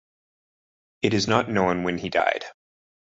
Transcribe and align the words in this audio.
It 1.03 1.13
is 1.13 1.27
not 1.27 1.51
known 1.51 1.83
when 1.83 1.99
he 1.99 2.09
died. 2.09 2.45